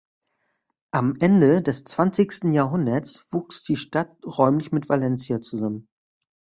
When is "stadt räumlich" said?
3.77-4.71